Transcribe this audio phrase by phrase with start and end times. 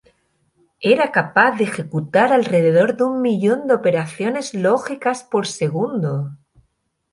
[0.93, 6.39] Era capaz de ejecutar alrededor de un millón de operaciones lógicas por segundo.